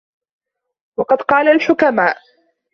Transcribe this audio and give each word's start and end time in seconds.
وَقَدْ 0.99 1.21
قَالَ 1.21 1.47
الْحُكَمَاءُ 1.51 2.17